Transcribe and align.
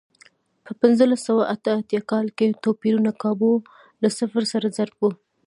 په 0.65 0.71
پنځلس 0.81 1.19
سوه 1.27 1.43
اته 1.53 1.71
اتیا 1.79 2.01
کال 2.11 2.27
کې 2.37 2.59
توپیرونه 2.63 3.11
کابو 3.23 3.51
له 4.01 4.09
صفر 4.17 4.43
سره 4.53 4.67
ضرب 4.77 4.97
و. 5.05 5.09